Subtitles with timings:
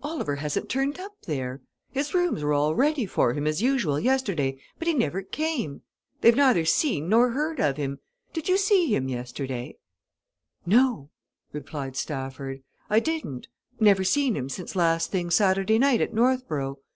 [0.00, 1.60] Oliver hasn't turned up there!
[1.90, 5.82] His rooms were all ready for him as usual yesterday, but he never came.
[6.20, 7.98] They've neither seen nor heard of him.
[8.32, 9.78] Did you see him yesterday?"
[10.64, 11.10] "No!"
[11.52, 12.62] replied Stafford.
[12.88, 13.48] "I didn't.
[13.80, 16.78] Never seen him since last thing Saturday night at Northborough.